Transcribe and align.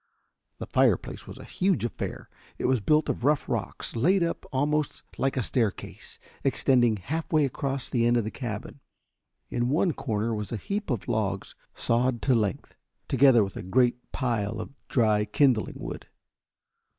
The 0.57 0.65
fireplace 0.65 1.27
was 1.27 1.37
a 1.37 1.43
huge 1.43 1.85
affair. 1.85 2.27
It 2.57 2.65
was 2.65 2.81
built 2.81 3.07
of 3.07 3.23
rough 3.23 3.47
rocks, 3.47 3.95
laid 3.95 4.23
up 4.23 4.47
almost 4.51 5.03
like 5.19 5.37
a 5.37 5.43
staircase, 5.43 6.17
extending 6.43 6.95
half 6.97 7.31
way 7.31 7.45
across 7.45 7.87
the 7.87 8.07
end 8.07 8.17
of 8.17 8.23
the 8.23 8.31
cabin. 8.31 8.79
In 9.51 9.69
one 9.69 9.93
corner 9.93 10.33
was 10.33 10.51
a 10.51 10.57
heap 10.57 10.89
of 10.89 11.07
logs 11.07 11.53
sawed 11.75 12.23
to 12.23 12.33
length, 12.33 12.75
together 13.07 13.43
with 13.43 13.55
a 13.55 13.61
great 13.61 13.99
pile 14.11 14.59
of 14.59 14.73
dry 14.87 15.23
kindling 15.23 15.75
wood. 15.77 16.07